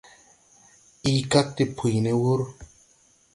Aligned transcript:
Ii 1.11 1.21
kag 1.31 1.47
de 1.57 1.63
puy 1.77 1.95
ne 2.03 2.11
wūr. 2.21 2.41